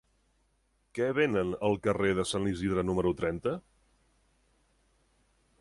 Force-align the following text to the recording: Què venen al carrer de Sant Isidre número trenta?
Què 0.99 1.09
venen 1.17 1.51
al 1.69 1.77
carrer 1.87 2.15
de 2.21 2.27
Sant 2.31 2.49
Isidre 2.53 2.87
número 2.89 3.13
trenta? 3.23 3.57